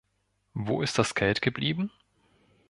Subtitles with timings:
[0.55, 1.91] Wo ist das Geld geblieben?